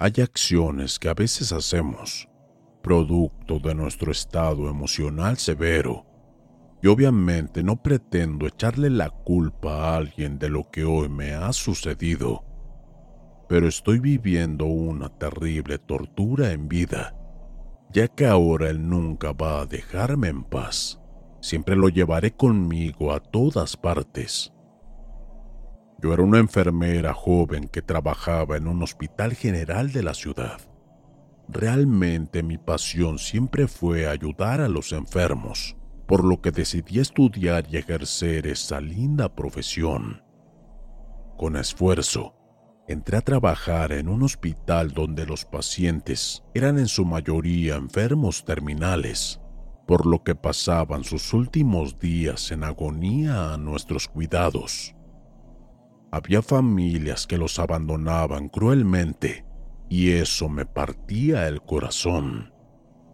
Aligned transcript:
Hay 0.00 0.14
acciones 0.20 0.98
que 0.98 1.08
a 1.08 1.14
veces 1.14 1.52
hacemos, 1.52 2.28
producto 2.82 3.60
de 3.60 3.76
nuestro 3.76 4.10
estado 4.10 4.68
emocional 4.68 5.36
severo. 5.36 6.04
Y 6.82 6.88
obviamente 6.88 7.62
no 7.62 7.80
pretendo 7.80 8.48
echarle 8.48 8.90
la 8.90 9.10
culpa 9.10 9.74
a 9.74 9.96
alguien 9.96 10.40
de 10.40 10.48
lo 10.48 10.68
que 10.70 10.84
hoy 10.84 11.08
me 11.08 11.34
ha 11.34 11.52
sucedido 11.52 12.50
pero 13.50 13.66
estoy 13.66 13.98
viviendo 13.98 14.64
una 14.66 15.08
terrible 15.08 15.76
tortura 15.78 16.52
en 16.52 16.68
vida, 16.68 17.16
ya 17.92 18.06
que 18.06 18.24
ahora 18.24 18.70
él 18.70 18.88
nunca 18.88 19.32
va 19.32 19.62
a 19.62 19.66
dejarme 19.66 20.28
en 20.28 20.44
paz. 20.44 21.00
Siempre 21.40 21.74
lo 21.74 21.88
llevaré 21.88 22.30
conmigo 22.30 23.12
a 23.12 23.18
todas 23.18 23.76
partes. 23.76 24.52
Yo 26.02 26.14
era 26.14 26.22
una 26.22 26.38
enfermera 26.38 27.12
joven 27.12 27.68
que 27.68 27.82
trabajaba 27.82 28.56
en 28.56 28.68
un 28.68 28.82
hospital 28.82 29.34
general 29.34 29.92
de 29.92 30.02
la 30.02 30.14
ciudad. 30.14 30.58
Realmente 31.48 32.42
mi 32.42 32.56
pasión 32.56 33.18
siempre 33.18 33.66
fue 33.68 34.06
ayudar 34.06 34.62
a 34.62 34.68
los 34.68 34.92
enfermos, 34.92 35.76
por 36.06 36.24
lo 36.24 36.40
que 36.40 36.52
decidí 36.52 37.00
estudiar 37.00 37.66
y 37.70 37.76
ejercer 37.76 38.46
esa 38.46 38.80
linda 38.80 39.34
profesión. 39.34 40.22
Con 41.36 41.56
esfuerzo, 41.56 42.34
entré 42.88 43.18
a 43.18 43.22
trabajar 43.22 43.92
en 43.92 44.08
un 44.08 44.22
hospital 44.22 44.92
donde 44.92 45.26
los 45.26 45.44
pacientes 45.44 46.42
eran 46.54 46.78
en 46.78 46.88
su 46.88 47.04
mayoría 47.04 47.74
enfermos 47.74 48.44
terminales, 48.44 49.40
por 49.86 50.06
lo 50.06 50.22
que 50.22 50.34
pasaban 50.34 51.04
sus 51.04 51.34
últimos 51.34 51.98
días 51.98 52.52
en 52.52 52.64
agonía 52.64 53.52
a 53.52 53.58
nuestros 53.58 54.08
cuidados. 54.08 54.94
Había 56.12 56.42
familias 56.42 57.26
que 57.26 57.38
los 57.38 57.58
abandonaban 57.58 58.48
cruelmente 58.48 59.44
y 59.88 60.12
eso 60.12 60.48
me 60.48 60.66
partía 60.66 61.46
el 61.48 61.62
corazón, 61.62 62.52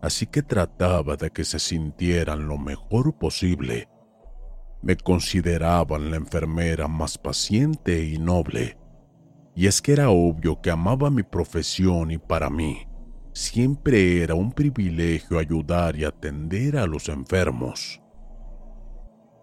así 0.02 0.26
que 0.26 0.42
trataba 0.42 1.16
de 1.16 1.30
que 1.30 1.44
se 1.44 1.58
sintieran 1.58 2.48
lo 2.48 2.58
mejor 2.58 3.18
posible. 3.18 3.88
Me 4.82 4.96
consideraban 4.96 6.10
la 6.10 6.16
enfermera 6.16 6.88
más 6.88 7.18
paciente 7.18 8.04
y 8.04 8.18
noble 8.18 8.76
y 9.56 9.66
es 9.66 9.80
que 9.80 9.92
era 9.92 10.10
obvio 10.10 10.60
que 10.60 10.70
amaba 10.70 11.10
mi 11.10 11.22
profesión 11.22 12.10
y 12.10 12.18
para 12.18 12.50
mí 12.50 12.86
siempre 13.32 14.22
era 14.22 14.34
un 14.34 14.52
privilegio 14.52 15.38
ayudar 15.38 15.96
y 15.96 16.04
atender 16.04 16.76
a 16.76 16.86
los 16.86 17.08
enfermos. 17.08 18.02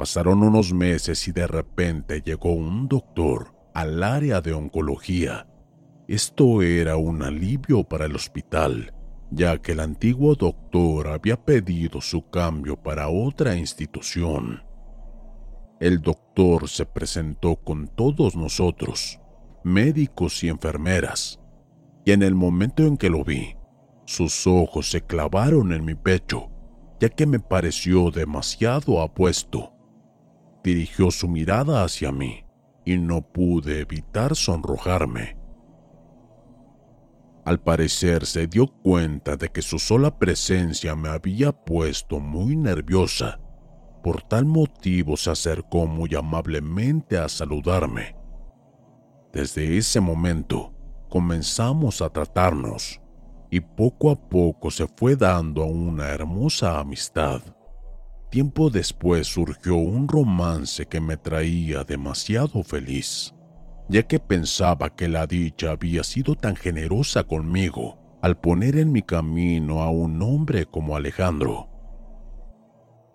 Pasaron 0.03 0.43
unos 0.43 0.73
meses 0.73 1.29
y 1.29 1.31
de 1.31 1.47
repente 1.47 2.21
llegó 2.21 2.51
un 2.51 2.89
doctor 2.89 3.55
al 3.73 4.03
área 4.03 4.41
de 4.41 4.51
oncología. 4.51 5.47
Esto 6.09 6.61
era 6.61 6.97
un 6.97 7.23
alivio 7.23 7.85
para 7.85 8.07
el 8.07 8.13
hospital, 8.13 8.93
ya 9.31 9.59
que 9.59 9.71
el 9.71 9.79
antiguo 9.79 10.35
doctor 10.35 11.07
había 11.07 11.37
pedido 11.37 12.01
su 12.01 12.29
cambio 12.29 12.75
para 12.75 13.07
otra 13.07 13.55
institución. 13.55 14.61
El 15.79 16.01
doctor 16.01 16.67
se 16.67 16.85
presentó 16.85 17.55
con 17.55 17.87
todos 17.87 18.35
nosotros 18.35 19.21
médicos 19.63 20.43
y 20.43 20.49
enfermeras, 20.49 21.39
y 22.03 22.11
en 22.11 22.23
el 22.23 22.35
momento 22.35 22.83
en 22.83 22.97
que 22.97 23.09
lo 23.09 23.23
vi, 23.23 23.55
sus 24.03 24.47
ojos 24.47 24.91
se 24.91 24.99
clavaron 24.99 25.71
en 25.71 25.85
mi 25.85 25.95
pecho, 25.95 26.49
ya 26.99 27.07
que 27.07 27.25
me 27.25 27.39
pareció 27.39 28.11
demasiado 28.11 29.01
apuesto. 29.01 29.72
Dirigió 30.63 31.11
su 31.11 31.27
mirada 31.27 31.83
hacia 31.83 32.11
mí 32.11 32.45
y 32.85 32.97
no 32.97 33.21
pude 33.21 33.81
evitar 33.81 34.35
sonrojarme. 34.35 35.37
Al 37.45 37.59
parecer 37.59 38.25
se 38.25 38.47
dio 38.47 38.67
cuenta 38.67 39.35
de 39.35 39.49
que 39.49 39.61
su 39.61 39.77
sola 39.77 40.17
presencia 40.17 40.95
me 40.95 41.09
había 41.09 41.51
puesto 41.51 42.19
muy 42.19 42.55
nerviosa. 42.55 43.39
Por 44.01 44.21
tal 44.21 44.45
motivo 44.45 45.17
se 45.17 45.31
acercó 45.31 45.85
muy 45.85 46.15
amablemente 46.15 47.17
a 47.17 47.27
saludarme 47.27 48.23
desde 49.33 49.77
ese 49.77 49.99
momento 49.99 50.71
comenzamos 51.09 52.03
a 52.03 52.09
tratarnos 52.09 53.01
y 53.49 53.59
poco 53.59 54.11
a 54.11 54.15
poco 54.15 54.69
se 54.69 54.87
fue 54.87 55.15
dando 55.15 55.65
una 55.65 56.09
hermosa 56.09 56.79
amistad. 56.79 57.41
Tiempo 58.33 58.71
después 58.71 59.27
surgió 59.27 59.75
un 59.75 60.07
romance 60.07 60.87
que 60.87 60.99
me 60.99 61.17
traía 61.17 61.83
demasiado 61.83 62.63
feliz, 62.63 63.35
ya 63.89 64.07
que 64.07 64.17
pensaba 64.17 64.89
que 64.95 65.07
la 65.07 65.27
dicha 65.27 65.69
había 65.69 66.03
sido 66.03 66.33
tan 66.33 66.55
generosa 66.55 67.25
conmigo 67.25 67.99
al 68.23 68.39
poner 68.39 68.79
en 68.79 68.91
mi 68.91 69.03
camino 69.03 69.83
a 69.83 69.91
un 69.91 70.19
hombre 70.23 70.65
como 70.65 70.95
Alejandro. 70.95 71.69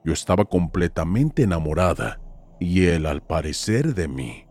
Yo 0.05 0.13
estaba 0.13 0.45
completamente 0.45 1.43
enamorada 1.43 2.21
y 2.61 2.85
él 2.85 3.05
al 3.05 3.21
parecer 3.21 3.97
de 3.97 4.07
mí. 4.07 4.47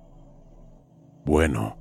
Bueno, 1.24 1.78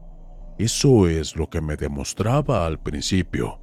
eso 0.59 1.09
es 1.09 1.35
lo 1.35 1.51
que 1.51 1.61
me 1.61 1.75
demostraba 1.75 2.65
al 2.65 2.79
principio. 2.79 3.59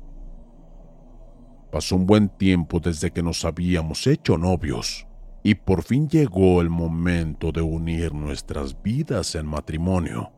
Pasó 1.71 1.95
un 1.95 2.07
buen 2.07 2.27
tiempo 2.27 2.81
desde 2.81 3.11
que 3.11 3.23
nos 3.23 3.45
habíamos 3.45 4.05
hecho 4.05 4.37
novios 4.37 5.07
y 5.43 5.55
por 5.55 5.83
fin 5.83 6.07
llegó 6.07 6.61
el 6.61 6.69
momento 6.69 7.51
de 7.51 7.61
unir 7.61 8.13
nuestras 8.13 8.81
vidas 8.81 9.35
en 9.35 9.45
matrimonio. 9.45 10.31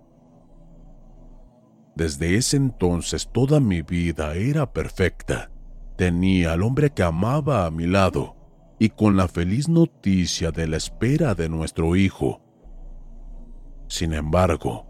Desde 1.95 2.35
ese 2.35 2.57
entonces 2.57 3.29
toda 3.31 3.59
mi 3.59 3.83
vida 3.83 4.33
era 4.33 4.73
perfecta. 4.73 5.51
Tenía 5.95 6.53
al 6.53 6.63
hombre 6.63 6.89
que 6.89 7.03
amaba 7.03 7.65
a 7.65 7.71
mi 7.71 7.85
lado 7.85 8.35
y 8.79 8.89
con 8.89 9.15
la 9.15 9.27
feliz 9.27 9.69
noticia 9.69 10.51
de 10.51 10.67
la 10.67 10.77
espera 10.77 11.35
de 11.35 11.47
nuestro 11.47 11.95
hijo. 11.95 12.41
Sin 13.87 14.13
embargo, 14.13 14.87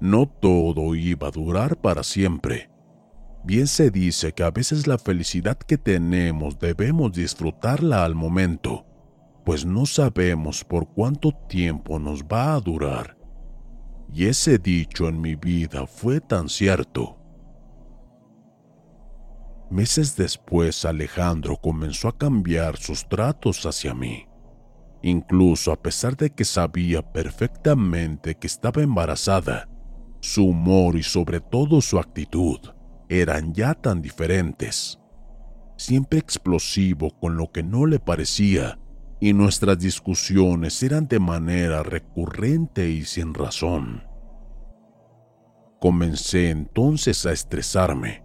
no 0.00 0.26
todo 0.26 0.94
iba 0.94 1.28
a 1.28 1.30
durar 1.30 1.76
para 1.80 2.04
siempre. 2.04 2.70
Bien 3.42 3.66
se 3.66 3.90
dice 3.90 4.32
que 4.32 4.42
a 4.42 4.50
veces 4.50 4.86
la 4.86 4.98
felicidad 4.98 5.56
que 5.56 5.76
tenemos 5.76 6.58
debemos 6.58 7.12
disfrutarla 7.12 8.04
al 8.04 8.14
momento, 8.14 8.86
pues 9.44 9.66
no 9.66 9.84
sabemos 9.84 10.64
por 10.64 10.88
cuánto 10.88 11.32
tiempo 11.32 11.98
nos 11.98 12.24
va 12.24 12.54
a 12.54 12.60
durar. 12.60 13.16
Y 14.12 14.26
ese 14.26 14.58
dicho 14.58 15.08
en 15.08 15.20
mi 15.20 15.34
vida 15.34 15.86
fue 15.86 16.20
tan 16.20 16.48
cierto. 16.48 17.18
Meses 19.70 20.16
después 20.16 20.84
Alejandro 20.84 21.56
comenzó 21.56 22.08
a 22.08 22.16
cambiar 22.16 22.76
sus 22.76 23.08
tratos 23.08 23.66
hacia 23.66 23.92
mí. 23.92 24.26
Incluso 25.02 25.72
a 25.72 25.82
pesar 25.82 26.16
de 26.16 26.30
que 26.30 26.44
sabía 26.44 27.02
perfectamente 27.02 28.36
que 28.36 28.46
estaba 28.46 28.82
embarazada, 28.82 29.68
su 30.20 30.46
humor 30.46 30.96
y 30.96 31.02
sobre 31.02 31.40
todo 31.40 31.82
su 31.82 31.98
actitud 31.98 32.60
eran 33.10 33.52
ya 33.52 33.74
tan 33.74 34.00
diferentes. 34.00 34.98
Siempre 35.76 36.18
explosivo 36.18 37.10
con 37.18 37.36
lo 37.36 37.50
que 37.50 37.62
no 37.62 37.84
le 37.84 37.98
parecía 37.98 38.78
y 39.20 39.32
nuestras 39.32 39.78
discusiones 39.78 40.82
eran 40.82 41.08
de 41.08 41.18
manera 41.18 41.82
recurrente 41.82 42.88
y 42.88 43.04
sin 43.04 43.34
razón. 43.34 44.04
Comencé 45.80 46.50
entonces 46.50 47.26
a 47.26 47.32
estresarme 47.32 48.24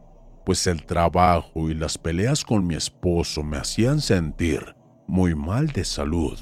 pues 0.49 0.65
el 0.65 0.83
trabajo 0.83 1.69
y 1.69 1.75
las 1.75 1.95
peleas 1.95 2.43
con 2.43 2.65
mi 2.65 2.73
esposo 2.73 3.43
me 3.43 3.57
hacían 3.57 4.01
sentir 4.01 4.75
muy 5.07 5.35
mal 5.35 5.67
de 5.67 5.85
salud. 5.85 6.39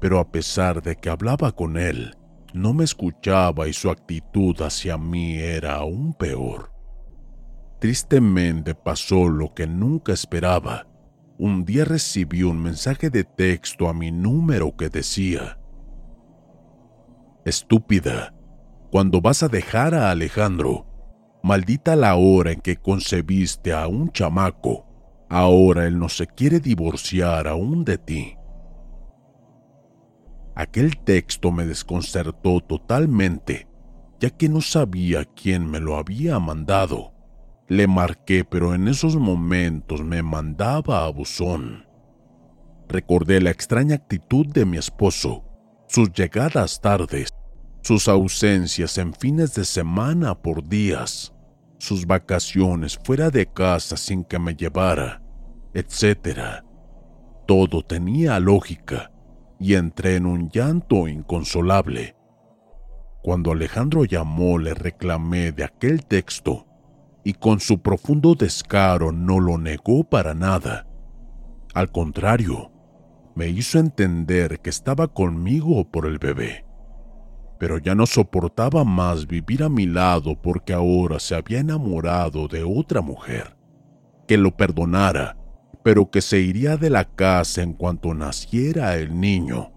Pero 0.00 0.18
a 0.18 0.32
pesar 0.32 0.82
de 0.82 0.96
que 0.96 1.10
hablaba 1.10 1.52
con 1.52 1.76
él, 1.76 2.16
no 2.54 2.72
me 2.72 2.84
escuchaba 2.84 3.68
y 3.68 3.74
su 3.74 3.90
actitud 3.90 4.58
hacia 4.62 4.96
mí 4.96 5.36
era 5.36 5.74
aún 5.74 6.14
peor. 6.14 6.72
Tristemente 7.80 8.74
pasó 8.74 9.28
lo 9.28 9.52
que 9.52 9.66
nunca 9.66 10.14
esperaba. 10.14 10.86
Un 11.42 11.64
día 11.64 11.84
recibí 11.84 12.44
un 12.44 12.62
mensaje 12.62 13.10
de 13.10 13.24
texto 13.24 13.88
a 13.88 13.92
mi 13.92 14.12
número 14.12 14.76
que 14.76 14.88
decía, 14.88 15.58
Estúpida, 17.44 18.32
cuando 18.92 19.20
vas 19.20 19.42
a 19.42 19.48
dejar 19.48 19.92
a 19.92 20.12
Alejandro, 20.12 20.86
Maldita 21.42 21.96
la 21.96 22.14
hora 22.14 22.52
en 22.52 22.60
que 22.60 22.76
concebiste 22.76 23.72
a 23.72 23.88
un 23.88 24.12
chamaco. 24.12 24.86
Ahora 25.28 25.88
él 25.88 25.98
no 25.98 26.08
se 26.08 26.28
quiere 26.28 26.60
divorciar 26.60 27.48
aún 27.48 27.84
de 27.84 27.98
ti. 27.98 28.36
Aquel 30.54 30.96
texto 30.98 31.50
me 31.50 31.66
desconcertó 31.66 32.60
totalmente, 32.60 33.66
ya 34.20 34.30
que 34.30 34.48
no 34.48 34.60
sabía 34.60 35.24
quién 35.24 35.68
me 35.68 35.80
lo 35.80 35.96
había 35.96 36.38
mandado. 36.38 37.11
Le 37.72 37.86
marqué, 37.86 38.44
pero 38.44 38.74
en 38.74 38.86
esos 38.86 39.16
momentos 39.16 40.04
me 40.04 40.22
mandaba 40.22 41.06
a 41.06 41.08
buzón. 41.08 41.86
Recordé 42.86 43.40
la 43.40 43.48
extraña 43.48 43.94
actitud 43.94 44.46
de 44.46 44.66
mi 44.66 44.76
esposo, 44.76 45.42
sus 45.88 46.12
llegadas 46.12 46.82
tardes, 46.82 47.30
sus 47.80 48.08
ausencias 48.08 48.98
en 48.98 49.14
fines 49.14 49.54
de 49.54 49.64
semana 49.64 50.34
por 50.34 50.68
días, 50.68 51.32
sus 51.78 52.04
vacaciones 52.04 53.00
fuera 53.02 53.30
de 53.30 53.46
casa 53.46 53.96
sin 53.96 54.22
que 54.22 54.38
me 54.38 54.54
llevara, 54.54 55.22
etc. 55.72 56.62
Todo 57.46 57.80
tenía 57.80 58.38
lógica 58.38 59.12
y 59.58 59.76
entré 59.76 60.16
en 60.16 60.26
un 60.26 60.50
llanto 60.50 61.08
inconsolable. 61.08 62.16
Cuando 63.22 63.50
Alejandro 63.50 64.04
llamó 64.04 64.58
le 64.58 64.74
reclamé 64.74 65.52
de 65.52 65.64
aquel 65.64 66.04
texto 66.04 66.66
y 67.24 67.34
con 67.34 67.60
su 67.60 67.80
profundo 67.80 68.34
descaro 68.34 69.12
no 69.12 69.40
lo 69.40 69.58
negó 69.58 70.04
para 70.04 70.34
nada. 70.34 70.86
Al 71.74 71.90
contrario, 71.90 72.70
me 73.34 73.48
hizo 73.48 73.78
entender 73.78 74.60
que 74.60 74.70
estaba 74.70 75.08
conmigo 75.08 75.90
por 75.90 76.06
el 76.06 76.18
bebé 76.18 76.64
pero 77.62 77.78
ya 77.78 77.94
no 77.94 78.06
soportaba 78.06 78.82
más 78.82 79.28
vivir 79.28 79.62
a 79.62 79.68
mi 79.68 79.86
lado 79.86 80.34
porque 80.34 80.72
ahora 80.72 81.20
se 81.20 81.36
había 81.36 81.60
enamorado 81.60 82.48
de 82.48 82.64
otra 82.64 83.02
mujer. 83.02 83.56
Que 84.26 84.36
lo 84.36 84.56
perdonara, 84.56 85.36
pero 85.84 86.10
que 86.10 86.22
se 86.22 86.40
iría 86.40 86.76
de 86.76 86.90
la 86.90 87.04
casa 87.04 87.62
en 87.62 87.74
cuanto 87.74 88.14
naciera 88.14 88.96
el 88.96 89.20
niño. 89.20 89.70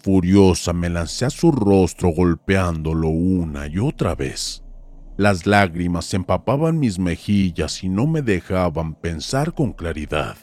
Furiosa 0.00 0.72
me 0.72 0.88
lancé 0.88 1.26
a 1.26 1.30
su 1.30 1.52
rostro 1.52 2.08
golpeándolo 2.08 3.06
una 3.06 3.68
y 3.68 3.78
otra 3.78 4.16
vez. 4.16 4.64
Las 5.20 5.44
lágrimas 5.44 6.14
empapaban 6.14 6.78
mis 6.78 6.98
mejillas 6.98 7.84
y 7.84 7.90
no 7.90 8.06
me 8.06 8.22
dejaban 8.22 8.94
pensar 8.94 9.52
con 9.52 9.74
claridad. 9.74 10.34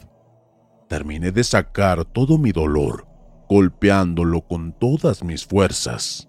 Terminé 0.88 1.32
de 1.32 1.42
sacar 1.42 2.04
todo 2.04 2.38
mi 2.38 2.52
dolor 2.52 3.04
golpeándolo 3.48 4.42
con 4.42 4.72
todas 4.72 5.24
mis 5.24 5.44
fuerzas. 5.44 6.28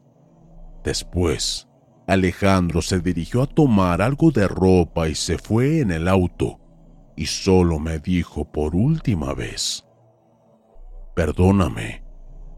Después, 0.83 1.67
Alejandro 2.07 2.81
se 2.81 2.99
dirigió 2.99 3.43
a 3.43 3.45
tomar 3.45 4.01
algo 4.01 4.31
de 4.31 4.47
ropa 4.47 5.07
y 5.07 5.13
se 5.13 5.37
fue 5.37 5.81
en 5.81 5.91
el 5.91 6.07
auto, 6.07 6.59
y 7.15 7.27
solo 7.27 7.77
me 7.77 7.99
dijo 7.99 8.51
por 8.51 8.75
última 8.75 9.35
vez, 9.35 9.85
Perdóname, 11.15 12.03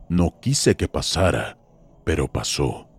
no 0.07 0.39
quise 0.39 0.77
que 0.77 0.87
pasara, 0.87 1.57
pero 2.05 2.31
pasó. 2.31 2.90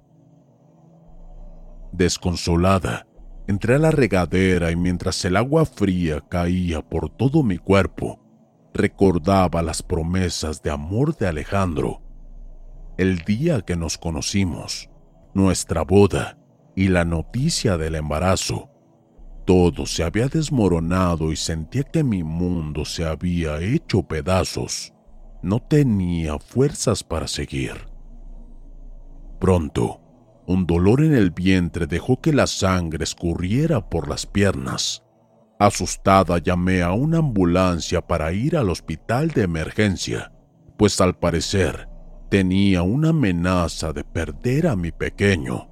Desconsolada, 1.92 3.06
entré 3.46 3.74
a 3.74 3.78
la 3.78 3.90
regadera 3.90 4.70
y 4.70 4.76
mientras 4.76 5.24
el 5.24 5.36
agua 5.36 5.66
fría 5.66 6.22
caía 6.28 6.80
por 6.80 7.10
todo 7.10 7.42
mi 7.42 7.58
cuerpo, 7.58 8.18
recordaba 8.72 9.62
las 9.62 9.82
promesas 9.82 10.62
de 10.62 10.70
amor 10.70 11.16
de 11.16 11.28
Alejandro, 11.28 12.00
el 12.96 13.18
día 13.18 13.60
que 13.60 13.76
nos 13.76 13.98
conocimos, 13.98 14.88
nuestra 15.34 15.82
boda 15.82 16.38
y 16.74 16.88
la 16.88 17.04
noticia 17.04 17.76
del 17.76 17.94
embarazo. 17.94 18.70
Todo 19.44 19.86
se 19.86 20.04
había 20.04 20.28
desmoronado 20.28 21.32
y 21.32 21.36
sentía 21.36 21.82
que 21.82 22.04
mi 22.04 22.22
mundo 22.22 22.84
se 22.84 23.04
había 23.04 23.60
hecho 23.60 24.02
pedazos. 24.02 24.94
No 25.42 25.60
tenía 25.60 26.38
fuerzas 26.38 27.02
para 27.02 27.26
seguir. 27.26 27.72
Pronto, 29.40 30.01
un 30.52 30.66
dolor 30.66 31.02
en 31.02 31.14
el 31.14 31.30
vientre 31.30 31.86
dejó 31.86 32.20
que 32.20 32.32
la 32.32 32.46
sangre 32.46 33.04
escurriera 33.04 33.88
por 33.88 34.08
las 34.08 34.26
piernas. 34.26 35.02
Asustada 35.58 36.38
llamé 36.38 36.82
a 36.82 36.92
una 36.92 37.18
ambulancia 37.18 38.00
para 38.00 38.32
ir 38.32 38.56
al 38.56 38.68
hospital 38.68 39.28
de 39.28 39.42
emergencia, 39.42 40.32
pues 40.76 41.00
al 41.00 41.18
parecer 41.18 41.88
tenía 42.28 42.82
una 42.82 43.10
amenaza 43.10 43.92
de 43.92 44.04
perder 44.04 44.66
a 44.66 44.76
mi 44.76 44.90
pequeño. 44.92 45.68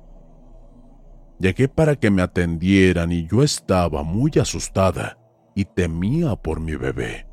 Llegué 1.39 1.69
para 1.69 1.97
que 1.97 2.11
me 2.11 2.23
atendieran 2.23 3.13
y 3.13 3.27
yo 3.27 3.43
estaba 3.43 4.03
muy 4.03 4.31
asustada 4.41 5.19
y 5.55 5.65
temía 5.65 6.37
por 6.37 6.61
mi 6.61 6.77
bebé. 6.77 7.27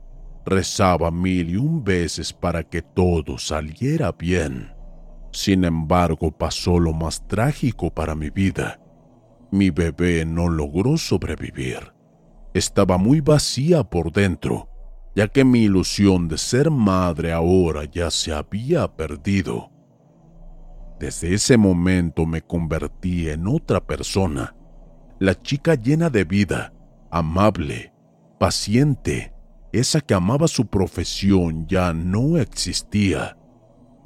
Rezaba 0.45 1.11
mil 1.11 1.49
y 1.49 1.57
un 1.57 1.83
veces 1.83 2.31
para 2.31 2.63
que 2.63 2.81
todo 2.81 3.37
saliera 3.37 4.13
bien. 4.13 4.76
Sin 5.37 5.63
embargo, 5.65 6.31
pasó 6.31 6.79
lo 6.79 6.93
más 6.93 7.27
trágico 7.27 7.91
para 7.91 8.15
mi 8.15 8.29
vida. 8.29 8.79
Mi 9.51 9.69
bebé 9.69 10.25
no 10.25 10.49
logró 10.49 10.97
sobrevivir 10.97 11.97
estaba 12.57 12.97
muy 12.97 13.21
vacía 13.21 13.83
por 13.83 14.11
dentro, 14.11 14.69
ya 15.15 15.27
que 15.27 15.43
mi 15.43 15.63
ilusión 15.63 16.27
de 16.27 16.37
ser 16.37 16.69
madre 16.71 17.31
ahora 17.31 17.85
ya 17.85 18.11
se 18.11 18.33
había 18.33 18.87
perdido. 18.95 19.71
Desde 20.99 21.33
ese 21.33 21.57
momento 21.57 22.25
me 22.25 22.41
convertí 22.41 23.29
en 23.29 23.47
otra 23.47 23.85
persona, 23.85 24.55
la 25.19 25.39
chica 25.39 25.75
llena 25.75 26.09
de 26.09 26.23
vida, 26.23 26.73
amable, 27.11 27.93
paciente, 28.39 29.33
esa 29.71 30.01
que 30.01 30.13
amaba 30.13 30.47
su 30.47 30.67
profesión 30.67 31.67
ya 31.67 31.93
no 31.93 32.37
existía. 32.37 33.37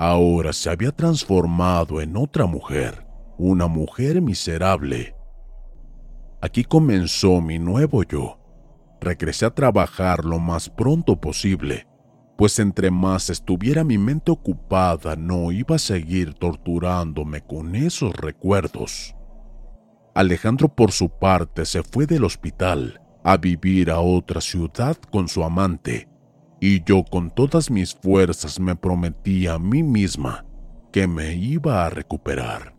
Ahora 0.03 0.51
se 0.51 0.67
había 0.71 0.91
transformado 0.91 2.01
en 2.01 2.17
otra 2.17 2.47
mujer, 2.47 3.05
una 3.37 3.67
mujer 3.67 4.19
miserable. 4.19 5.15
Aquí 6.41 6.63
comenzó 6.63 7.39
mi 7.39 7.59
nuevo 7.59 8.01
yo, 8.01 8.39
regresé 8.99 9.45
a 9.45 9.53
trabajar 9.53 10.25
lo 10.25 10.39
más 10.39 10.71
pronto 10.71 11.21
posible, 11.21 11.85
pues 12.35 12.57
entre 12.57 12.89
más 12.89 13.29
estuviera 13.29 13.83
mi 13.83 13.99
mente 13.99 14.31
ocupada 14.31 15.15
no 15.15 15.51
iba 15.51 15.75
a 15.75 15.77
seguir 15.77 16.33
torturándome 16.33 17.41
con 17.41 17.75
esos 17.75 18.11
recuerdos. 18.15 19.15
Alejandro 20.15 20.67
por 20.67 20.91
su 20.93 21.09
parte 21.09 21.63
se 21.63 21.83
fue 21.83 22.07
del 22.07 22.23
hospital 22.23 22.99
a 23.23 23.37
vivir 23.37 23.91
a 23.91 23.99
otra 23.99 24.41
ciudad 24.41 24.97
con 25.11 25.27
su 25.27 25.43
amante, 25.43 26.09
y 26.61 26.81
yo 26.85 27.03
con 27.03 27.29
todas 27.29 27.69
mis 27.69 27.93
fuerzas 27.93 28.57
me 28.57 28.77
prometí 28.77 29.47
a 29.47 29.59
mí 29.59 29.83
misma 29.83 30.45
que 30.93 31.07
me 31.07 31.35
iba 31.35 31.85
a 31.85 31.89
recuperar. 31.89 32.73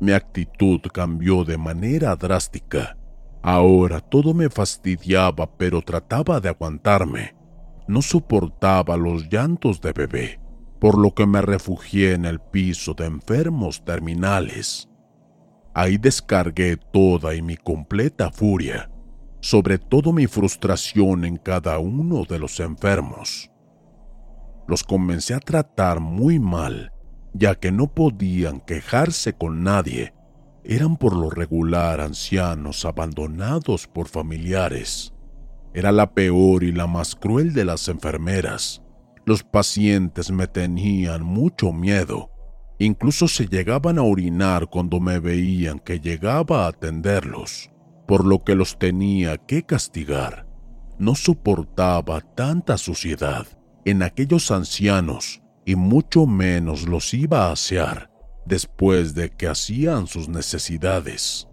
Mi 0.00 0.10
actitud 0.10 0.80
cambió 0.92 1.44
de 1.44 1.56
manera 1.56 2.16
drástica 2.16 2.96
Ahora 3.46 4.00
todo 4.00 4.32
me 4.32 4.48
fastidiaba, 4.48 5.46
pero 5.58 5.82
trataba 5.82 6.40
de 6.40 6.48
aguantarme. 6.48 7.36
No 7.86 8.00
soportaba 8.00 8.96
los 8.96 9.28
llantos 9.28 9.82
de 9.82 9.92
bebé, 9.92 10.40
por 10.80 10.96
lo 10.96 11.14
que 11.14 11.26
me 11.26 11.42
refugié 11.42 12.14
en 12.14 12.24
el 12.24 12.40
piso 12.40 12.94
de 12.94 13.04
enfermos 13.04 13.84
terminales. 13.84 14.88
Ahí 15.74 15.98
descargué 15.98 16.78
toda 16.78 17.34
y 17.34 17.42
mi 17.42 17.58
completa 17.58 18.30
furia, 18.30 18.90
sobre 19.44 19.78
todo 19.78 20.12
mi 20.12 20.26
frustración 20.26 21.24
en 21.24 21.36
cada 21.36 21.78
uno 21.78 22.24
de 22.24 22.38
los 22.38 22.60
enfermos. 22.60 23.50
Los 24.66 24.82
comencé 24.82 25.34
a 25.34 25.40
tratar 25.40 26.00
muy 26.00 26.38
mal, 26.38 26.92
ya 27.34 27.54
que 27.54 27.70
no 27.70 27.92
podían 27.92 28.60
quejarse 28.60 29.34
con 29.34 29.62
nadie. 29.62 30.14
Eran 30.64 30.96
por 30.96 31.14
lo 31.14 31.28
regular 31.28 32.00
ancianos 32.00 32.86
abandonados 32.86 33.86
por 33.86 34.08
familiares. 34.08 35.12
Era 35.74 35.92
la 35.92 36.14
peor 36.14 36.64
y 36.64 36.72
la 36.72 36.86
más 36.86 37.14
cruel 37.14 37.52
de 37.52 37.66
las 37.66 37.88
enfermeras 37.88 38.80
los 39.26 39.42
pacientes 39.42 40.30
me 40.30 40.46
tenían 40.46 41.22
mucho 41.22 41.72
miedo. 41.72 42.30
Incluso 42.78 43.28
se 43.28 43.46
llegaban 43.46 43.98
a 43.98 44.02
orinar 44.02 44.68
cuando 44.68 45.00
me 45.00 45.18
veían 45.18 45.78
que 45.78 46.00
llegaba 46.00 46.64
a 46.64 46.68
atenderlos, 46.68 47.70
por 48.06 48.24
lo 48.24 48.44
que 48.44 48.54
los 48.54 48.78
tenía 48.78 49.38
que 49.38 49.64
castigar. 49.64 50.46
No 50.98 51.14
soportaba 51.14 52.20
tanta 52.20 52.78
suciedad 52.78 53.46
en 53.84 54.02
aquellos 54.02 54.50
ancianos 54.50 55.42
y 55.64 55.76
mucho 55.76 56.26
menos 56.26 56.88
los 56.88 57.12
iba 57.14 57.46
a 57.46 57.52
asear 57.52 58.10
después 58.46 59.14
de 59.14 59.30
que 59.30 59.48
hacían 59.48 60.06
sus 60.06 60.28
necesidades. 60.28 61.48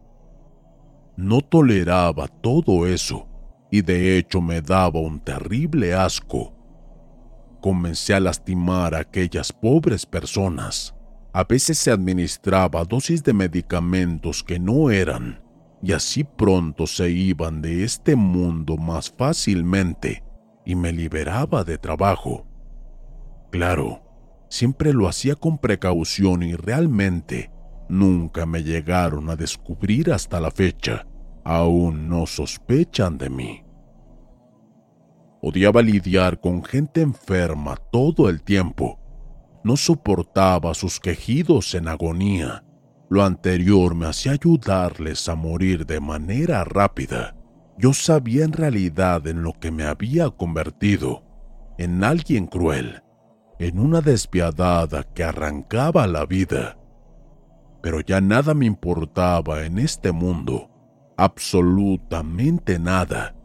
No 1.16 1.42
toleraba 1.42 2.28
todo 2.28 2.86
eso 2.88 3.28
y 3.72 3.82
de 3.82 4.18
hecho 4.18 4.42
me 4.42 4.62
daba 4.62 5.00
un 5.00 5.20
terrible 5.20 5.94
asco 5.94 6.54
comencé 7.62 8.14
a 8.16 8.20
lastimar 8.20 8.96
a 8.96 9.00
aquellas 9.00 9.54
pobres 9.54 10.06
personas. 10.06 10.94
A 11.32 11.46
veces 11.46 11.78
se 11.78 11.92
administraba 11.92 12.84
dosis 12.84 13.24
de 13.24 13.34
medicamentos 13.34 14.44
que 14.44 14.60
no 14.60 14.90
eran, 14.90 15.41
y 15.82 15.94
así 15.94 16.24
pronto 16.24 16.86
se 16.88 17.10
iban 17.10 17.62
de 17.62 17.84
este 17.84 18.16
mundo 18.16 18.78
más 18.78 19.10
fácilmente 19.10 20.24
y 20.66 20.76
me 20.76 20.92
liberaba 20.92 21.64
de 21.64 21.78
trabajo. 21.78 22.46
Claro, 23.52 24.02
siempre 24.50 24.94
lo 24.94 25.08
hacía 25.08 25.36
con 25.36 25.58
precaución 25.58 26.44
y 26.44 26.56
realmente 26.56 27.52
nunca 27.90 28.46
me 28.46 28.64
llegaron 28.64 29.30
a 29.30 29.36
descubrir 29.36 30.12
hasta 30.12 30.40
la 30.40 30.52
fecha. 30.52 31.08
Aún 31.44 32.08
no 32.08 32.28
sospechan 32.28 33.18
de 33.18 33.30
mí. 33.30 33.64
Odiaba 35.42 35.82
lidiar 35.82 36.40
con 36.40 36.64
gente 36.64 37.02
enferma 37.02 37.76
todo 37.92 38.30
el 38.30 38.44
tiempo. 38.44 39.00
No 39.64 39.76
soportaba 39.76 40.76
sus 40.76 41.00
quejidos 41.00 41.74
en 41.74 41.88
agonía. 41.88 42.64
Lo 43.12 43.24
anterior 43.24 43.94
me 43.94 44.08
hacía 44.08 44.32
ayudarles 44.32 45.30
a 45.30 45.36
morir 45.36 45.86
de 45.86 46.00
manera 46.00 46.64
rápida. 46.64 47.36
Yo 47.78 47.94
sabía 47.94 48.44
en 48.44 48.54
realidad 48.54 49.28
en 49.28 49.44
lo 49.44 49.54
que 49.54 49.70
me 49.70 49.84
había 49.84 50.32
convertido, 50.32 51.24
en 51.78 52.04
alguien 52.04 52.48
cruel, 52.48 53.04
en 53.60 53.78
una 53.78 54.02
despiadada 54.02 55.04
que 55.04 55.24
arrancaba 55.24 56.08
la 56.08 56.26
vida. 56.26 56.80
Pero 57.84 58.02
ya 58.02 58.20
nada 58.20 58.56
me 58.56 58.66
importaba 58.66 59.66
en 59.66 59.78
este 59.78 60.12
mundo, 60.12 60.72
absolutamente 61.18 62.80
nada 62.80 63.36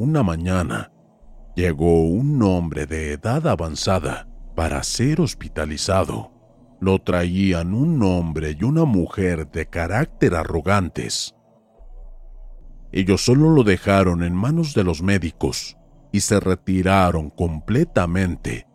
una 0.00 0.22
mañana 0.22 0.90
llegó 1.54 2.00
un 2.06 2.42
hombre 2.42 2.86
de 2.86 3.12
edad 3.12 3.46
avanzada 3.46 4.26
para 4.56 4.82
ser 4.82 5.20
hospitalizado. 5.20 6.32
Lo 6.80 6.98
traían 7.00 7.74
un 7.74 8.02
hombre 8.02 8.56
y 8.58 8.64
una 8.64 8.84
mujer 8.84 9.50
de 9.50 9.66
carácter 9.66 10.34
arrogantes. 10.34 11.34
Ellos 12.92 13.24
solo 13.24 13.50
lo 13.50 13.62
dejaron 13.62 14.22
en 14.22 14.34
manos 14.34 14.74
de 14.74 14.82
los 14.82 15.02
médicos 15.02 15.76
y 16.10 16.20
se 16.20 16.40
retiraron 16.40 17.30
completamente. 17.30 18.66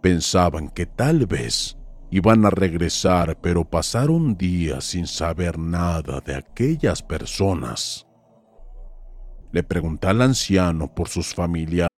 Pensaban 0.00 0.70
que 0.70 0.86
tal 0.86 1.26
vez 1.26 1.76
iban 2.10 2.44
a 2.44 2.50
regresar, 2.50 3.38
pero 3.40 3.64
pasaron 3.64 4.36
días 4.36 4.84
sin 4.84 5.06
saber 5.06 5.58
nada 5.58 6.20
de 6.20 6.34
aquellas 6.34 7.02
personas. 7.02 8.06
Le 9.52 9.62
pregunté 9.62 10.08
al 10.08 10.22
anciano 10.22 10.92
por 10.92 11.08
sus 11.08 11.34
familiares. 11.34 11.99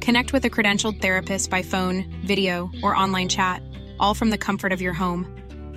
Connect 0.00 0.32
with 0.32 0.44
a 0.46 0.50
credentialed 0.50 1.00
therapist 1.00 1.50
by 1.50 1.62
phone, 1.62 2.04
video, 2.24 2.70
or 2.82 2.96
online 2.96 3.28
chat, 3.28 3.62
all 3.98 4.14
from 4.14 4.30
the 4.30 4.38
comfort 4.38 4.72
of 4.72 4.80
your 4.80 4.94
home. 4.94 5.26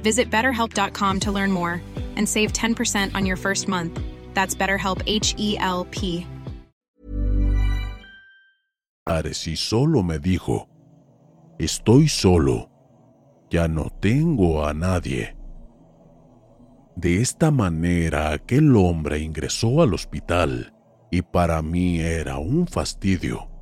Visit 0.01 0.31
betterhelp.com 0.31 1.19
to 1.19 1.31
learn 1.31 1.51
more 1.51 1.81
and 2.15 2.27
save 2.27 2.53
10% 2.53 3.15
on 3.15 3.25
your 3.25 3.35
first 3.35 3.67
month. 3.67 3.99
That's 4.33 4.55
BetterHelp 4.55 5.03
H 5.07 5.35
E 5.37 5.57
L 5.59 5.85
P. 5.91 6.25
H 9.07 9.07
L 9.07 9.23
P. 9.23 9.49
Y 9.49 9.55
solo 9.55 10.03
me 10.03 10.19
dijo: 10.19 10.69
Estoy 11.59 12.07
solo. 12.07 12.69
Ya 13.51 13.67
no 13.67 13.89
tengo 13.99 14.65
a 14.65 14.73
nadie. 14.73 15.35
De 16.95 17.21
esta 17.21 17.51
manera, 17.51 18.31
aquel 18.31 18.75
hombre 18.75 19.19
ingresó 19.19 19.81
al 19.81 19.93
hospital 19.93 20.73
y 21.11 21.21
para 21.21 21.61
mí 21.61 21.99
era 21.99 22.37
un 22.37 22.65
fastidio 22.67 23.52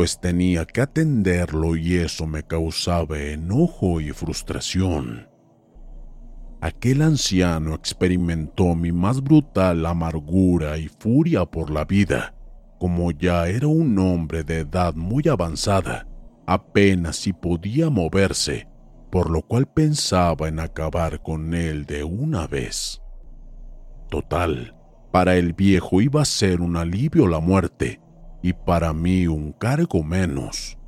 pues 0.00 0.18
tenía 0.18 0.64
que 0.64 0.80
atenderlo 0.80 1.76
y 1.76 1.96
eso 1.96 2.26
me 2.26 2.42
causaba 2.42 3.18
enojo 3.18 4.00
y 4.00 4.12
frustración. 4.12 5.28
Aquel 6.62 7.02
anciano 7.02 7.74
experimentó 7.74 8.74
mi 8.74 8.92
más 8.92 9.22
brutal 9.22 9.84
amargura 9.84 10.78
y 10.78 10.88
furia 10.88 11.44
por 11.44 11.68
la 11.68 11.84
vida. 11.84 12.34
Como 12.78 13.10
ya 13.10 13.46
era 13.48 13.66
un 13.66 13.98
hombre 13.98 14.42
de 14.42 14.60
edad 14.60 14.94
muy 14.94 15.28
avanzada, 15.28 16.08
apenas 16.46 17.16
si 17.16 17.34
podía 17.34 17.90
moverse, 17.90 18.68
por 19.12 19.28
lo 19.28 19.42
cual 19.42 19.66
pensaba 19.66 20.48
en 20.48 20.60
acabar 20.60 21.22
con 21.22 21.52
él 21.52 21.84
de 21.84 22.04
una 22.04 22.46
vez. 22.46 23.02
Total, 24.08 24.74
para 25.12 25.36
el 25.36 25.52
viejo 25.52 26.00
iba 26.00 26.22
a 26.22 26.24
ser 26.24 26.62
un 26.62 26.78
alivio 26.78 27.26
la 27.26 27.40
muerte, 27.40 28.00
y 28.42 28.52
para 28.52 28.92
mí 28.92 29.26
un 29.26 29.52
cargo 29.52 30.02
menos. 30.02 30.78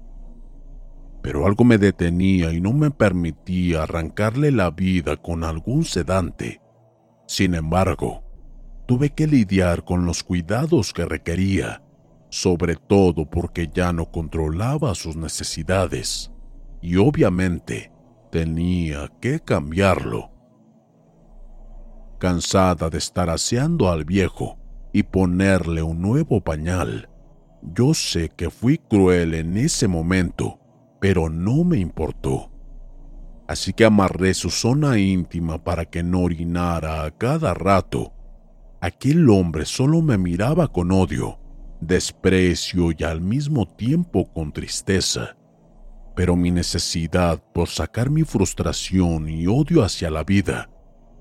Pero 1.23 1.47
algo 1.47 1.65
me 1.65 1.79
detenía 1.79 2.53
y 2.53 2.61
no 2.61 2.73
me 2.73 2.91
permitía 2.91 3.85
arrancarle 3.85 4.51
la 4.51 4.71
vida 4.71 5.17
con 5.17 5.45
algún 5.45 5.85
sedante. 5.85 6.61
Sin 7.27 7.55
embargo, 7.55 8.25
tuve 8.87 9.11
que 9.11 9.27
lidiar 9.27 9.85
con 9.85 10.05
los 10.05 10.23
cuidados 10.23 10.93
que 10.93 11.05
requería, 11.05 11.83
sobre 12.29 12.77
todo 12.77 13.29
porque 13.31 13.71
ya 13.73 13.93
no 13.93 14.11
controlaba 14.11 14.95
sus 14.95 15.17
necesidades 15.17 16.33
y 16.81 16.97
obviamente 16.97 17.93
tenía 18.31 19.13
que 19.21 19.39
cambiarlo. 19.41 20.31
Cansada 22.19 22.89
de 22.91 22.99
estar 22.99 23.31
aseando 23.31 23.91
al 23.91 24.05
viejo 24.05 24.59
y 24.93 25.05
ponerle 25.05 25.83
un 25.83 26.01
nuevo 26.01 26.41
pañal, 26.41 27.09
yo 27.63 27.95
sé 27.95 28.29
que 28.29 28.51
fui 28.51 28.79
cruel 28.79 29.35
en 29.35 29.57
ese 29.57 29.89
momento, 29.89 30.59
pero 31.01 31.29
no 31.29 31.65
me 31.65 31.79
importó. 31.79 32.51
Así 33.47 33.73
que 33.73 33.85
amarré 33.85 34.35
su 34.35 34.51
zona 34.51 34.99
íntima 34.99 35.63
para 35.63 35.85
que 35.85 36.03
no 36.03 36.21
orinara 36.21 37.05
a 37.05 37.11
cada 37.11 37.55
rato. 37.55 38.13
Aquel 38.81 39.29
hombre 39.31 39.65
solo 39.65 40.03
me 40.03 40.19
miraba 40.19 40.69
con 40.69 40.91
odio, 40.91 41.39
desprecio 41.81 42.91
y 42.97 43.05
al 43.05 43.21
mismo 43.21 43.67
tiempo 43.67 44.33
con 44.33 44.53
tristeza. 44.53 45.37
Pero 46.17 46.37
mi 46.37 46.51
necesidad 46.51 47.43
por 47.53 47.69
sacar 47.69 48.11
mi 48.11 48.25
frustración 48.25 49.29
y 49.29 49.47
odio 49.47 49.83
hacia 49.83 50.11
la 50.11 50.25
vida 50.25 50.69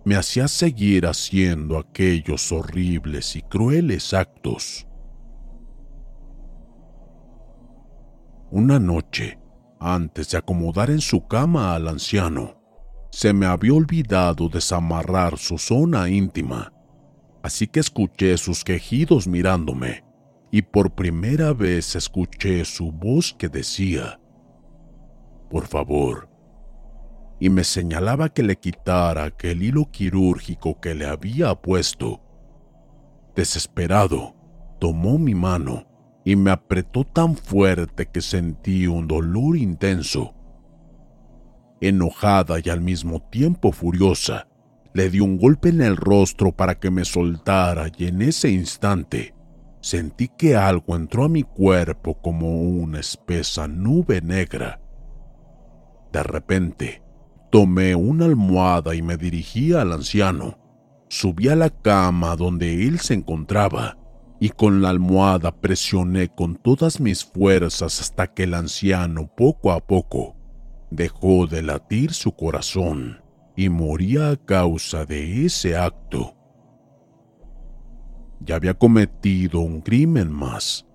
me 0.04 0.16
hacía 0.16 0.48
seguir 0.48 1.06
haciendo 1.06 1.78
aquellos 1.78 2.52
horribles 2.52 3.36
y 3.36 3.42
crueles 3.44 4.14
actos. 4.14 4.88
Una 8.54 8.80
noche, 8.80 9.40
antes 9.80 10.32
de 10.32 10.38
acomodar 10.38 10.90
en 10.90 11.00
su 11.00 11.26
cama 11.26 11.74
al 11.74 11.88
anciano, 11.88 12.62
se 13.10 13.32
me 13.32 13.46
había 13.46 13.74
olvidado 13.74 14.50
desamarrar 14.50 15.38
su 15.38 15.58
zona 15.58 16.10
íntima, 16.10 16.74
así 17.44 17.66
que 17.66 17.80
escuché 17.80 18.38
sus 18.38 18.66
quejidos 18.66 19.26
mirándome, 19.26 20.04
y 20.52 20.64
por 20.64 20.94
primera 20.96 21.54
vez 21.54 21.96
escuché 21.96 22.66
su 22.66 22.92
voz 22.92 23.34
que 23.34 23.48
decía, 23.48 24.20
Por 25.50 25.66
favor, 25.66 26.30
y 27.40 27.50
me 27.50 27.64
señalaba 27.64 28.28
que 28.28 28.44
le 28.44 28.58
quitara 28.58 29.24
aquel 29.24 29.64
hilo 29.64 29.90
quirúrgico 29.90 30.78
que 30.82 30.94
le 30.94 31.06
había 31.06 31.56
puesto. 31.56 32.20
Desesperado, 33.34 34.36
tomó 34.78 35.18
mi 35.18 35.36
mano 35.36 35.91
y 36.24 36.36
me 36.36 36.52
apretó 36.52 37.04
tan 37.04 37.36
fuerte 37.36 38.08
que 38.08 38.22
sentí 38.22 38.88
un 38.88 39.08
dolor 39.08 39.58
intenso. 39.58 40.36
Enojada 41.80 42.58
y 42.64 42.70
al 42.70 42.82
mismo 42.82 43.22
tiempo 43.30 43.72
furiosa, 43.72 44.48
le 44.94 45.10
di 45.10 45.20
un 45.20 45.38
golpe 45.38 45.70
en 45.70 45.82
el 45.82 45.98
rostro 45.98 46.52
para 46.52 46.80
que 46.80 46.92
me 46.92 47.06
soltara 47.06 47.92
y 47.98 48.08
en 48.08 48.22
ese 48.22 48.52
instante 48.52 49.34
sentí 49.80 50.28
que 50.28 50.56
algo 50.56 50.96
entró 50.96 51.24
a 51.26 51.30
mi 51.30 51.44
cuerpo 51.44 52.22
como 52.22 52.62
una 52.62 53.00
espesa 53.00 53.68
nube 53.68 54.22
negra. 54.22 54.80
De 56.12 56.22
repente, 56.22 57.02
tomé 57.50 57.96
una 57.96 58.26
almohada 58.26 58.94
y 58.94 59.02
me 59.02 59.18
dirigí 59.18 59.74
al 59.74 59.94
anciano. 59.94 60.60
Subí 61.10 61.48
a 61.48 61.56
la 61.56 61.70
cama 61.70 62.36
donde 62.36 62.88
él 62.88 63.00
se 63.00 63.16
encontraba 63.16 63.98
y 64.44 64.50
con 64.50 64.82
la 64.82 64.90
almohada 64.90 65.56
presioné 65.62 66.28
con 66.28 66.56
todas 66.56 67.00
mis 67.00 67.24
fuerzas 67.24 68.02
hasta 68.02 68.34
que 68.34 68.46
el 68.46 68.56
anciano 68.56 69.28
poco 69.28 69.72
a 69.72 69.86
poco 69.86 70.36
dejó 70.90 71.46
de 71.46 71.62
latir 71.62 72.12
su 72.12 72.32
corazón 72.32 73.22
y 73.56 73.70
moría 73.70 74.32
a 74.32 74.38
causa 74.38 75.06
de 75.06 75.46
ese 75.46 75.78
acto. 75.78 76.36
Ya 78.40 78.56
había 78.56 78.74
cometido 78.74 79.60
un 79.60 79.80
crimen 79.80 80.32
más, 80.32 80.88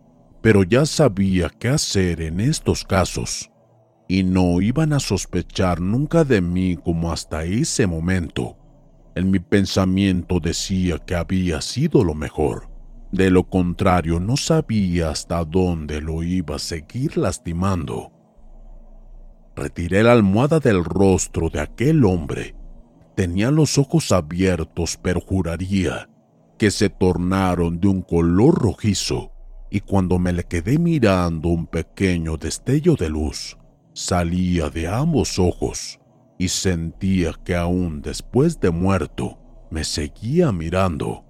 pero 0.43 0.65
ya 0.65 0.85
sabía 0.85 1.49
qué 1.49 1.69
hacer 1.69 2.23
en 2.23 2.41
estos 2.41 2.83
casos, 2.83 3.53
y 4.09 4.25
no 4.25 4.61
iban 4.61 4.93
a 4.93 4.99
sospechar 4.99 5.81
nunca 5.81 6.25
de 6.25 6.41
mí 6.41 6.77
como 6.77 7.13
hasta 7.13 7.45
ese 7.45 7.87
momento. 7.87 8.57
En 9.15 9.31
mi 9.31 9.39
pensamiento 9.39 10.41
decía 10.41 10.99
que 10.99 11.15
había 11.15 11.61
sido 11.61 12.03
lo 12.03 12.13
mejor 12.13 12.76
de 13.13 13.31
lo 13.31 13.45
contrario, 13.45 14.21
no 14.21 14.37
sabía 14.37 15.11
hasta 15.11 15.45
dónde 15.45 16.01
lo 16.01 16.23
iba 16.23 16.57
a 16.57 16.59
seguir 16.59 17.17
lastimando. 17.17 18.13
Retiré 19.55 20.03
la 20.03 20.13
almohada 20.13 20.61
del 20.61 20.85
rostro 20.85 21.49
de 21.49 21.61
aquel 21.61 22.05
hombre. 22.05 22.55
Tenía 23.15 23.51
los 23.51 23.79
ojos 23.79 24.13
abiertos, 24.13 24.99
pero 25.01 25.21
juraría 25.21 26.11
que 26.59 26.71
se 26.71 26.89
tornaron 26.91 27.81
de 27.81 27.89
un 27.89 28.03
color 28.03 28.55
rojizo, 28.55 29.33
y 29.71 29.81
cuando 29.81 30.19
me 30.19 30.33
le 30.33 30.45
quedé 30.45 30.79
mirando 30.79 31.49
un 31.49 31.67
pequeño 31.67 32.37
destello 32.37 32.97
de 32.97 33.09
luz 33.09 33.57
salía 33.97 34.69
de 34.69 34.87
ambos 34.89 35.39
ojos, 35.39 35.99
y 36.39 36.49
sentía 36.49 37.33
que 37.45 37.57
aún 37.57 38.03
después 38.03 38.61
de 38.61 38.71
muerto 38.71 39.39
me 39.71 39.85
seguía 39.85 40.53
mirando. 40.53 41.25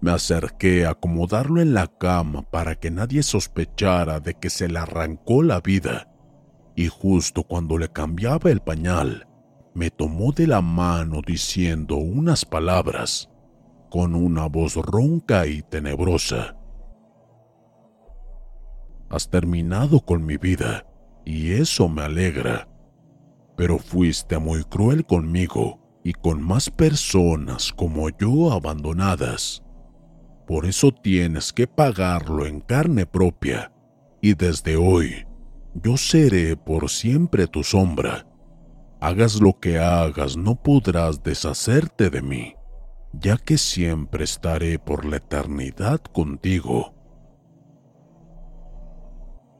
Me 0.00 0.12
acerqué 0.12 0.86
a 0.86 0.90
acomodarlo 0.90 1.60
en 1.60 1.74
la 1.74 1.86
cama 1.86 2.42
para 2.42 2.74
que 2.74 2.90
nadie 2.90 3.22
sospechara 3.22 4.18
de 4.18 4.34
que 4.34 4.48
se 4.48 4.66
le 4.66 4.78
arrancó 4.78 5.42
la 5.42 5.60
vida, 5.60 6.08
y 6.74 6.88
justo 6.88 7.42
cuando 7.42 7.76
le 7.76 7.90
cambiaba 7.90 8.50
el 8.50 8.60
pañal, 8.60 9.28
me 9.74 9.90
tomó 9.90 10.32
de 10.32 10.46
la 10.46 10.62
mano 10.62 11.20
diciendo 11.24 11.96
unas 11.96 12.46
palabras 12.46 13.28
con 13.90 14.14
una 14.14 14.46
voz 14.46 14.76
ronca 14.76 15.46
y 15.46 15.62
tenebrosa. 15.62 16.56
Has 19.10 19.28
terminado 19.28 20.00
con 20.00 20.24
mi 20.24 20.38
vida, 20.38 20.86
y 21.26 21.52
eso 21.52 21.88
me 21.88 22.02
alegra, 22.02 22.68
pero 23.54 23.78
fuiste 23.78 24.38
muy 24.38 24.64
cruel 24.64 25.04
conmigo 25.04 25.78
y 26.02 26.14
con 26.14 26.42
más 26.42 26.70
personas 26.70 27.72
como 27.72 28.08
yo 28.08 28.52
abandonadas 28.52 29.62
por 30.50 30.66
eso 30.66 30.90
tienes 30.90 31.52
que 31.52 31.68
pagarlo 31.68 32.44
en 32.44 32.58
carne 32.58 33.06
propia. 33.06 33.72
Y 34.20 34.34
desde 34.34 34.76
hoy, 34.76 35.24
yo 35.74 35.96
seré 35.96 36.56
por 36.56 36.90
siempre 36.90 37.46
tu 37.46 37.62
sombra. 37.62 38.26
Hagas 39.00 39.40
lo 39.40 39.60
que 39.60 39.78
hagas, 39.78 40.36
no 40.36 40.60
podrás 40.60 41.22
deshacerte 41.22 42.10
de 42.10 42.20
mí, 42.20 42.56
ya 43.12 43.36
que 43.36 43.58
siempre 43.58 44.24
estaré 44.24 44.80
por 44.80 45.04
la 45.04 45.18
eternidad 45.18 46.00
contigo. 46.00 46.96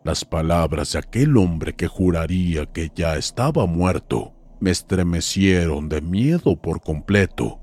Las 0.02 0.24
palabras 0.24 0.94
de 0.94 0.98
aquel 0.98 1.36
hombre 1.36 1.72
que 1.72 1.86
juraría 1.86 2.66
que 2.66 2.90
ya 2.92 3.14
estaba 3.14 3.64
muerto 3.64 4.34
me 4.58 4.72
estremecieron 4.72 5.88
de 5.88 6.00
miedo 6.00 6.60
por 6.60 6.80
completo 6.80 7.59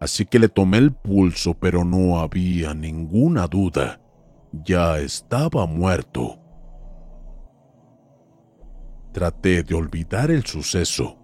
así 0.00 0.24
que 0.26 0.38
le 0.38 0.48
tomé 0.48 0.78
el 0.78 0.92
pulso, 0.92 1.54
pero 1.54 1.84
no 1.84 2.20
había 2.20 2.74
ninguna 2.74 3.46
duda. 3.46 4.00
Ya 4.52 4.98
estaba 4.98 5.66
muerto. 5.66 6.38
Traté 9.12 9.62
de 9.62 9.74
olvidar 9.74 10.30
el 10.30 10.44
suceso. 10.44 11.16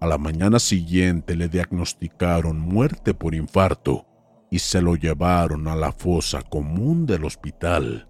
A 0.00 0.06
la 0.06 0.18
mañana 0.18 0.58
siguiente 0.58 1.34
le 1.34 1.48
diagnosticaron 1.48 2.60
muerte 2.60 3.14
por 3.14 3.34
infarto 3.34 4.06
y 4.50 4.58
se 4.58 4.82
lo 4.82 4.94
llevaron 4.94 5.66
a 5.68 5.74
la 5.74 5.92
fosa 5.92 6.42
común 6.42 7.06
del 7.06 7.24
hospital. 7.24 8.08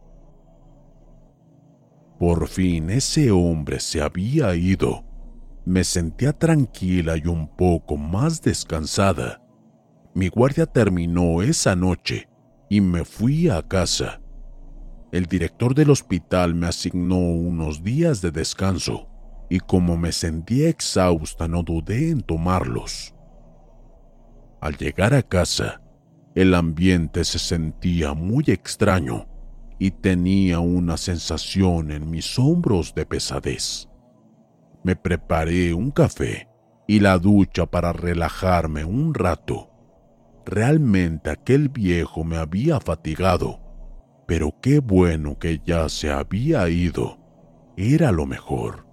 Por 2.18 2.48
fin 2.48 2.90
ese 2.90 3.30
hombre 3.30 3.78
se 3.78 4.02
había 4.02 4.54
ido. 4.54 5.04
Me 5.64 5.84
sentía 5.84 6.32
tranquila 6.32 7.16
y 7.16 7.26
un 7.26 7.48
poco 7.48 7.96
más 7.96 8.42
descansada 8.42 9.45
mi 10.16 10.28
guardia 10.28 10.64
terminó 10.64 11.42
esa 11.42 11.76
noche 11.76 12.26
y 12.70 12.80
me 12.80 13.04
fui 13.04 13.50
a 13.50 13.60
casa. 13.60 14.22
El 15.12 15.26
director 15.26 15.74
del 15.74 15.90
hospital 15.90 16.54
me 16.54 16.68
asignó 16.68 17.18
unos 17.18 17.82
días 17.82 18.22
de 18.22 18.30
descanso 18.30 19.10
y 19.50 19.60
como 19.60 19.98
me 19.98 20.12
sentía 20.12 20.70
exhausta 20.70 21.48
no 21.48 21.62
dudé 21.62 22.08
en 22.08 22.22
tomarlos. 22.22 23.14
Al 24.62 24.78
llegar 24.78 25.12
a 25.12 25.22
casa, 25.22 25.82
el 26.34 26.54
ambiente 26.54 27.22
se 27.22 27.38
sentía 27.38 28.14
muy 28.14 28.44
extraño 28.46 29.28
y 29.78 29.90
tenía 29.90 30.60
una 30.60 30.96
sensación 30.96 31.90
en 31.90 32.08
mis 32.08 32.38
hombros 32.38 32.94
de 32.94 33.04
pesadez. 33.04 33.86
Me 34.82 34.96
preparé 34.96 35.74
un 35.74 35.90
café 35.90 36.48
y 36.88 37.00
la 37.00 37.18
ducha 37.18 37.66
para 37.66 37.92
relajarme 37.92 38.82
un 38.82 39.12
rato 39.12 39.75
Realmente 40.46 41.28
aquel 41.28 41.68
viejo 41.70 42.22
me 42.22 42.36
había 42.36 42.78
fatigado, 42.78 43.58
pero 44.28 44.54
qué 44.62 44.78
bueno 44.78 45.40
que 45.40 45.60
ya 45.66 45.88
se 45.88 46.08
había 46.12 46.68
ido. 46.68 47.18
Era 47.76 48.12
lo 48.12 48.26
mejor. 48.26 48.86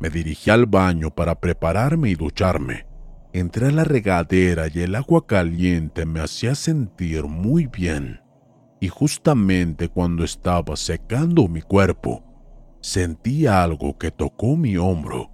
Me 0.00 0.08
dirigí 0.08 0.50
al 0.50 0.64
baño 0.64 1.10
para 1.10 1.34
prepararme 1.34 2.08
y 2.08 2.14
ducharme. 2.14 2.86
Entré 3.34 3.66
a 3.66 3.70
la 3.70 3.84
regadera 3.84 4.68
y 4.72 4.80
el 4.80 4.94
agua 4.94 5.26
caliente 5.26 6.06
me 6.06 6.20
hacía 6.20 6.54
sentir 6.54 7.24
muy 7.24 7.66
bien. 7.66 8.22
Y 8.80 8.88
justamente 8.88 9.90
cuando 9.90 10.24
estaba 10.24 10.74
secando 10.76 11.48
mi 11.48 11.60
cuerpo, 11.60 12.24
sentí 12.80 13.46
algo 13.46 13.98
que 13.98 14.10
tocó 14.10 14.56
mi 14.56 14.78
hombro. 14.78 15.30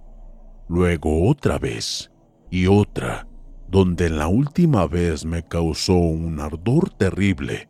Luego 0.67 1.29
otra 1.29 1.57
vez 1.57 2.10
y 2.51 2.67
otra, 2.67 3.27
donde 3.69 4.09
la 4.09 4.27
última 4.27 4.85
vez 4.85 5.25
me 5.25 5.41
causó 5.41 5.95
un 5.95 6.39
ardor 6.39 6.89
terrible. 6.89 7.69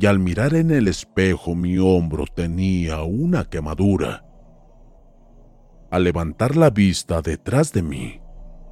Y 0.00 0.06
al 0.06 0.20
mirar 0.20 0.54
en 0.54 0.70
el 0.70 0.88
espejo 0.88 1.54
mi 1.54 1.76
hombro 1.76 2.24
tenía 2.32 3.02
una 3.02 3.44
quemadura. 3.44 4.24
Al 5.90 6.04
levantar 6.04 6.56
la 6.56 6.70
vista 6.70 7.20
detrás 7.20 7.72
de 7.72 7.82
mí, 7.82 8.20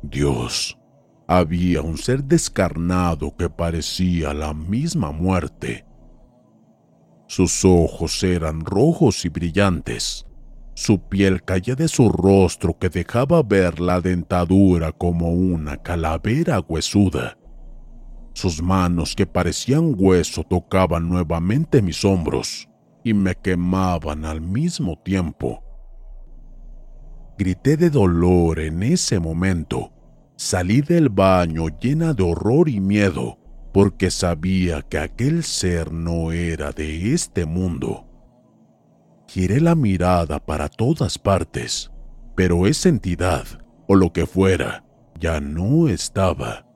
Dios, 0.02 0.78
había 1.26 1.82
un 1.82 1.98
ser 1.98 2.24
descarnado 2.24 3.36
que 3.36 3.50
parecía 3.50 4.32
la 4.32 4.54
misma 4.54 5.10
muerte. 5.10 5.84
Sus 7.26 7.64
ojos 7.64 8.22
eran 8.22 8.64
rojos 8.64 9.24
y 9.24 9.28
brillantes. 9.28 10.26
Su 10.80 10.98
piel 10.98 11.42
caía 11.42 11.74
de 11.74 11.88
su 11.88 12.08
rostro 12.08 12.78
que 12.78 12.88
dejaba 12.88 13.42
ver 13.42 13.80
la 13.80 14.00
dentadura 14.00 14.92
como 14.92 15.28
una 15.28 15.76
calavera 15.76 16.58
huesuda. 16.66 17.36
Sus 18.32 18.62
manos 18.62 19.14
que 19.14 19.26
parecían 19.26 19.94
hueso 19.94 20.42
tocaban 20.42 21.06
nuevamente 21.06 21.82
mis 21.82 22.02
hombros 22.02 22.66
y 23.04 23.12
me 23.12 23.34
quemaban 23.34 24.24
al 24.24 24.40
mismo 24.40 24.98
tiempo. 24.98 25.62
Grité 27.36 27.76
de 27.76 27.90
dolor 27.90 28.58
en 28.58 28.82
ese 28.82 29.18
momento 29.18 29.92
Salí 30.36 30.80
del 30.80 31.10
baño 31.10 31.66
llena 31.78 32.14
de 32.14 32.22
horror 32.22 32.70
y 32.70 32.80
miedo 32.80 33.38
porque 33.74 34.10
sabía 34.10 34.80
que 34.80 34.96
aquel 34.96 35.44
ser 35.44 35.92
no 35.92 36.32
era 36.32 36.72
de 36.72 37.12
este 37.12 37.44
mundo. 37.44 38.10
Giré 39.32 39.60
la 39.60 39.76
mirada 39.76 40.44
para 40.44 40.68
todas 40.68 41.16
partes, 41.16 41.92
pero 42.34 42.66
esa 42.66 42.88
entidad, 42.88 43.44
o 43.86 43.94
lo 43.94 44.12
que 44.12 44.26
fuera, 44.26 44.84
ya 45.20 45.40
no 45.40 45.86
estaba. 45.86 46.66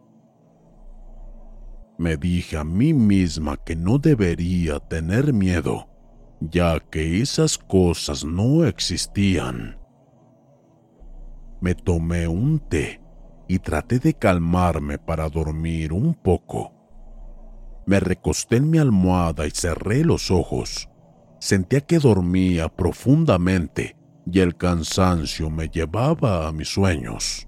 Me 1.98 2.16
dije 2.16 2.56
a 2.56 2.62
mí 2.62 2.94
misma 2.94 3.56
que 3.56 3.74
no 3.74 3.98
debería 3.98 4.78
tener 4.78 5.32
miedo, 5.32 5.88
ya 6.40 6.78
que 6.78 7.20
esas 7.20 7.58
cosas 7.58 8.24
no 8.24 8.64
existían. 8.64 9.76
Me 11.60 11.74
tomé 11.74 12.28
un 12.28 12.60
té 12.60 13.02
y 13.48 13.58
traté 13.58 13.98
de 13.98 14.14
calmarme 14.14 14.98
para 14.98 15.28
dormir 15.28 15.92
un 15.92 16.14
poco. 16.14 16.72
Me 17.84 17.98
recosté 17.98 18.58
en 18.58 18.70
mi 18.70 18.78
almohada 18.78 19.44
y 19.44 19.50
cerré 19.50 20.04
los 20.04 20.30
ojos. 20.30 20.88
Sentía 21.44 21.82
que 21.82 21.98
dormía 21.98 22.70
profundamente 22.70 23.98
y 24.24 24.40
el 24.40 24.56
cansancio 24.56 25.50
me 25.50 25.68
llevaba 25.68 26.48
a 26.48 26.52
mis 26.52 26.68
sueños. 26.68 27.46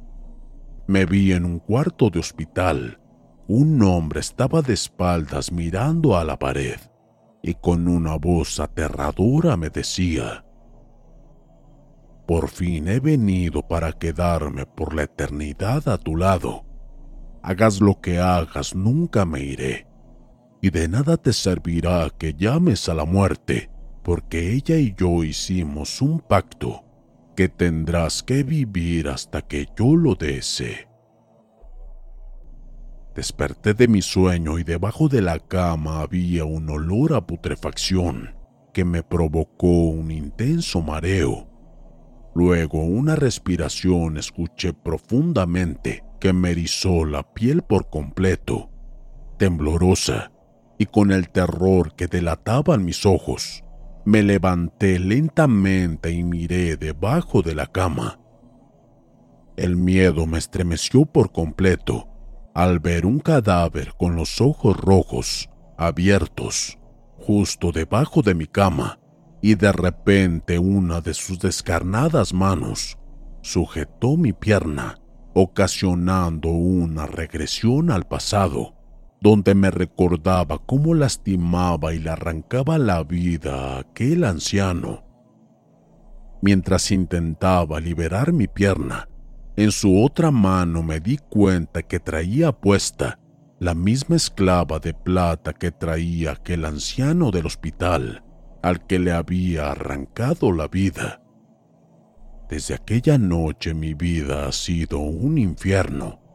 Me 0.87 1.07
vi 1.07 1.33
en 1.33 1.47
un 1.47 1.61
cuarto 1.61 2.11
de 2.11 2.19
hospital. 2.19 3.01
Un 3.49 3.83
hombre 3.83 4.21
estaba 4.21 4.61
de 4.61 4.75
espaldas 4.75 5.51
mirando 5.51 6.15
a 6.15 6.25
la 6.25 6.39
pared 6.39 6.77
y 7.43 7.55
con 7.55 7.89
una 7.89 8.19
voz 8.19 8.61
aterradora 8.61 9.57
me 9.57 9.71
decía, 9.71 10.45
por 12.27 12.51
fin 12.51 12.89
he 12.89 13.01
venido 13.01 13.67
para 13.67 13.93
quedarme 13.93 14.67
por 14.67 14.95
la 14.95 15.05
eternidad 15.05 15.89
a 15.89 15.97
tu 15.97 16.17
lado. 16.17 16.67
Hagas 17.43 17.81
lo 17.81 17.99
que 18.03 18.19
hagas, 18.19 18.75
nunca 18.75 19.25
me 19.25 19.41
iré. 19.41 19.87
Y 20.61 20.69
de 20.69 20.87
nada 20.87 21.17
te 21.17 21.33
servirá 21.33 22.11
que 22.11 22.35
llames 22.35 22.91
a 22.91 22.95
la 22.95 23.07
muerte, 23.07 23.71
porque 24.07 24.53
ella 24.53 24.77
y 24.77 24.95
yo 24.97 25.25
hicimos 25.25 26.01
un 26.01 26.21
pacto 26.21 26.85
que 27.35 27.49
tendrás 27.49 28.23
que 28.23 28.45
vivir 28.45 29.09
hasta 29.09 29.43
que 29.43 29.67
yo 29.77 29.97
lo 29.97 30.15
desee. 30.15 30.87
Desperté 33.17 33.75
de 33.75 33.89
mi 33.89 34.03
sueño 34.03 34.61
y 34.61 34.63
debajo 34.63 35.09
de 35.09 35.23
la 35.23 35.41
cama 35.41 36.03
había 36.03 36.45
un 36.45 36.71
olor 36.71 37.15
a 37.15 37.27
putrefacción 37.27 38.37
que 38.73 38.85
me 38.85 39.03
provocó 39.03 39.67
un 39.67 40.13
intenso 40.13 40.83
mareo 40.83 41.49
Luego 42.33 42.85
una 42.85 43.17
respiración 43.17 44.19
escuché 44.19 44.73
profundamente 44.73 46.05
que 46.21 46.33
me 46.33 46.53
erizó 46.53 47.07
la 47.07 47.33
piel 47.33 47.63
por 47.63 47.91
completo, 47.91 48.71
temblorosa, 49.37 50.31
y 50.79 50.85
con 50.85 51.11
el 51.11 51.31
terror 51.31 51.97
que 51.97 52.07
delataban 52.07 52.85
mis 52.85 53.05
ojos, 53.07 53.65
me 54.07 54.23
levanté 54.23 55.01
lentamente 55.01 56.13
y 56.13 56.23
miré 56.23 56.77
debajo 56.77 57.43
de 57.43 57.57
la 57.57 57.67
cama. 57.67 58.21
El 59.57 59.75
miedo 59.75 60.27
me 60.27 60.39
estremeció 60.39 61.05
por 61.07 61.33
completo 61.33 62.09
al 62.55 62.79
ver 62.79 63.05
un 63.05 63.19
cadáver 63.19 63.95
con 63.99 64.15
los 64.15 64.41
ojos 64.41 64.77
rojos, 64.77 65.51
abiertos, 65.77 66.79
justo 67.19 67.73
debajo 67.73 68.23
de 68.23 68.37
mi 68.37 68.47
cama 68.47 69.01
y 69.43 69.57
de 69.57 69.73
repente 69.73 70.61
una 70.61 71.01
de 71.01 71.13
sus 71.13 71.41
descarnadas 71.41 72.33
manos 72.33 72.99
sujetó 73.43 74.17
mi 74.17 74.33
pierna, 74.33 75.01
ocasionando 75.35 76.51
una 76.51 77.07
regresión 77.07 77.91
al 77.91 78.07
pasado, 78.07 78.76
donde 79.27 79.57
me 79.57 79.73
recordaba 79.73 80.61
cómo 80.67 80.95
lastimaba 80.95 81.93
y 81.93 81.99
le 81.99 82.11
arrancaba 82.11 82.79
la 82.79 83.03
vida 83.03 83.75
a 83.75 83.79
aquel 83.81 84.23
anciano. 84.23 85.03
Mientras 86.41 86.93
intentaba 86.93 87.81
liberar 87.81 88.33
mi 88.33 88.47
pierna, 88.47 89.09
en 89.57 89.73
su 89.73 90.01
otra 90.01 90.31
mano 90.31 90.85
me 90.85 91.01
di 91.01 91.19
cuenta 91.19 91.83
que 91.83 91.99
traía 91.99 92.53
puesta 92.53 93.19
la 93.59 93.75
misma 93.75 94.15
esclava 94.15 94.79
de 94.79 94.95
plata 94.95 95.53
que 95.55 95.73
traía 95.73 96.31
aquel 96.31 96.65
anciano 96.65 97.33
del 97.33 97.47
hospital 97.47 98.23
al 98.63 98.87
que 98.87 99.01
le 99.01 99.11
había 99.11 99.73
arrancado 99.73 100.53
la 100.53 100.69
vida. 100.69 101.21
Desde 102.49 102.75
aquella 102.75 103.19
noche 103.19 103.75
mi 103.75 103.93
vida 103.93 104.47
ha 104.47 104.53
sido 104.53 105.01
un 105.01 105.37
infierno. 105.37 106.26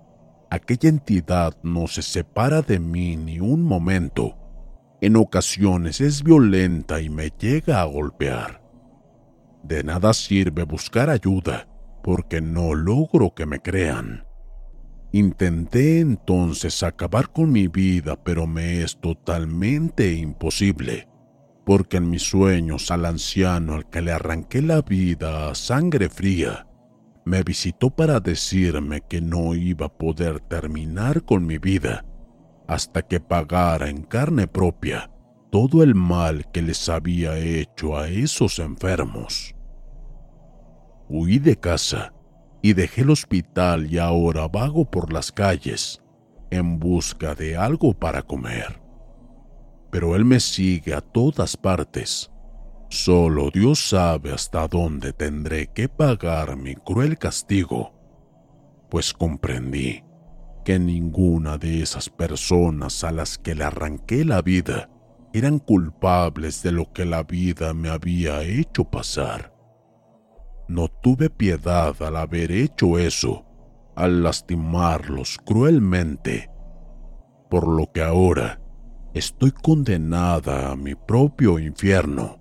Aquella 0.51 0.89
entidad 0.89 1.55
no 1.63 1.87
se 1.87 2.03
separa 2.03 2.61
de 2.61 2.77
mí 2.77 3.15
ni 3.15 3.39
un 3.39 3.63
momento. 3.63 4.37
En 5.01 5.15
ocasiones 5.15 5.99
es 6.01 6.21
violenta 6.21 7.01
y 7.01 7.09
me 7.09 7.31
llega 7.31 7.81
a 7.81 7.85
golpear. 7.85 8.61
De 9.63 9.83
nada 9.83 10.13
sirve 10.13 10.63
buscar 10.63 11.09
ayuda 11.09 11.67
porque 12.03 12.41
no 12.41 12.75
logro 12.75 13.33
que 13.33 13.47
me 13.47 13.61
crean. 13.61 14.27
Intenté 15.11 15.99
entonces 15.99 16.83
acabar 16.83 17.31
con 17.31 17.51
mi 17.51 17.67
vida, 17.67 18.21
pero 18.23 18.45
me 18.45 18.83
es 18.83 18.99
totalmente 18.99 20.13
imposible 20.13 21.07
porque 21.65 21.97
en 21.97 22.09
mis 22.09 22.23
sueños 22.23 22.91
al 22.91 23.05
anciano 23.05 23.75
al 23.75 23.89
que 23.89 24.01
le 24.01 24.11
arranqué 24.11 24.61
la 24.61 24.81
vida 24.81 25.49
a 25.49 25.55
sangre 25.55 26.09
fría, 26.09 26.67
me 27.25 27.43
visitó 27.43 27.89
para 27.89 28.19
decirme 28.19 29.01
que 29.01 29.21
no 29.21 29.53
iba 29.55 29.87
a 29.87 29.93
poder 29.97 30.39
terminar 30.39 31.23
con 31.23 31.45
mi 31.45 31.57
vida 31.57 32.05
hasta 32.67 33.01
que 33.01 33.19
pagara 33.19 33.89
en 33.89 34.03
carne 34.03 34.47
propia 34.47 35.11
todo 35.51 35.83
el 35.83 35.95
mal 35.95 36.49
que 36.51 36.61
les 36.61 36.87
había 36.89 37.37
hecho 37.37 37.97
a 37.97 38.07
esos 38.07 38.59
enfermos. 38.59 39.53
Huí 41.09 41.39
de 41.39 41.57
casa 41.57 42.13
y 42.61 42.73
dejé 42.73 43.01
el 43.01 43.09
hospital 43.09 43.91
y 43.91 43.97
ahora 43.97 44.47
vago 44.47 44.89
por 44.89 45.11
las 45.11 45.31
calles 45.31 46.01
en 46.49 46.79
busca 46.79 47.35
de 47.35 47.57
algo 47.57 47.93
para 47.93 48.21
comer 48.21 48.81
pero 49.91 50.15
Él 50.15 50.25
me 50.25 50.39
sigue 50.39 50.95
a 50.95 51.01
todas 51.01 51.55
partes. 51.55 52.30
Solo 52.91 53.51
Dios 53.51 53.79
sabe 53.79 54.33
hasta 54.33 54.67
dónde 54.67 55.13
tendré 55.13 55.67
que 55.67 55.87
pagar 55.87 56.57
mi 56.57 56.75
cruel 56.75 57.17
castigo, 57.17 57.93
pues 58.89 59.13
comprendí 59.13 60.03
que 60.65 60.77
ninguna 60.77 61.57
de 61.57 61.81
esas 61.81 62.09
personas 62.09 63.05
a 63.05 63.13
las 63.13 63.37
que 63.37 63.55
le 63.55 63.63
arranqué 63.63 64.25
la 64.25 64.41
vida 64.41 64.89
eran 65.31 65.59
culpables 65.59 66.63
de 66.63 66.73
lo 66.73 66.91
que 66.91 67.05
la 67.05 67.23
vida 67.23 67.73
me 67.73 67.87
había 67.87 68.43
hecho 68.43 68.83
pasar. 68.83 69.53
No 70.67 70.89
tuve 70.89 71.29
piedad 71.29 71.95
al 72.03 72.17
haber 72.17 72.51
hecho 72.51 72.99
eso, 72.99 73.45
al 73.95 74.21
lastimarlos 74.21 75.37
cruelmente, 75.45 76.49
por 77.49 77.69
lo 77.69 77.89
que 77.93 78.03
ahora 78.03 78.59
estoy 79.13 79.51
condenada 79.51 80.73
a 80.73 80.75
mi 80.75 80.93
propio 80.93 81.57
infierno 81.57 82.40